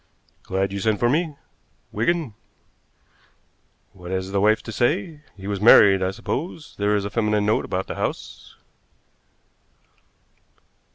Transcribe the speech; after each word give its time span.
"Glad 0.41 0.73
you 0.73 0.79
sent 0.79 0.97
for 0.99 1.09
me, 1.09 1.35
Wigan. 1.91 2.33
What 3.93 4.09
has 4.09 4.31
the 4.31 4.41
wife 4.41 4.63
to 4.63 4.71
say? 4.71 5.21
He 5.37 5.45
was 5.45 5.61
married, 5.61 6.01
I 6.01 6.09
suppose? 6.09 6.73
There 6.79 6.95
is 6.95 7.05
a 7.05 7.11
feminine 7.11 7.45
note 7.45 7.65
about 7.65 7.85
the 7.85 7.93
house." 7.93 8.55